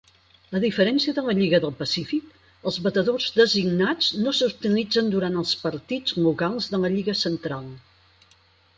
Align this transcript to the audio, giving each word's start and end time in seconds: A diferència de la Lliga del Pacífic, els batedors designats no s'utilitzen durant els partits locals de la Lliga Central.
A 0.59 0.59
diferència 0.61 1.11
de 1.17 1.23
la 1.27 1.35
Lliga 1.39 1.59
del 1.65 1.73
Pacífic, 1.81 2.31
els 2.71 2.79
batedors 2.87 3.29
designats 3.37 4.09
no 4.25 4.35
s'utilitzen 4.41 5.15
durant 5.19 5.41
els 5.45 5.55
partits 5.67 6.21
locals 6.27 6.75
de 6.75 6.85
la 6.87 6.95
Lliga 6.99 7.21
Central. 7.25 7.73